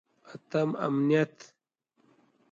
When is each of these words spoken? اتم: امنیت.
اتم: 0.33 0.69
امنیت. 0.85 1.35